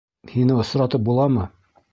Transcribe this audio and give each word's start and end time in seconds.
Һине 0.31 0.55
осратып 0.63 1.05
буламы? 1.11 1.49